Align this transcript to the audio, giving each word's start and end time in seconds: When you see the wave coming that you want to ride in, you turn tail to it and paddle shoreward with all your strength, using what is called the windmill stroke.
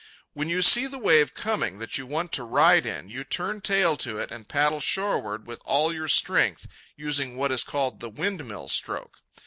When 0.33 0.49
you 0.49 0.63
see 0.63 0.87
the 0.87 0.97
wave 0.97 1.35
coming 1.35 1.77
that 1.77 1.99
you 1.99 2.07
want 2.07 2.31
to 2.31 2.43
ride 2.43 2.87
in, 2.87 3.09
you 3.11 3.23
turn 3.23 3.61
tail 3.61 3.95
to 3.97 4.17
it 4.17 4.31
and 4.31 4.47
paddle 4.47 4.79
shoreward 4.79 5.45
with 5.45 5.61
all 5.63 5.93
your 5.93 6.07
strength, 6.07 6.67
using 6.95 7.37
what 7.37 7.51
is 7.51 7.63
called 7.63 7.99
the 7.99 8.09
windmill 8.09 8.67
stroke. 8.67 9.19